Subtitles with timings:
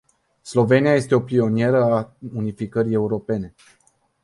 [0.43, 3.55] Slovenia este o pionieră a unificării europene.